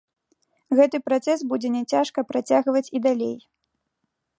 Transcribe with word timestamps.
Гэты 0.79 1.01
працэс 1.09 1.39
будзе 1.53 1.69
няцяжка 1.77 2.19
працягваць 2.33 2.87
і 2.95 3.05
далей. 3.09 3.37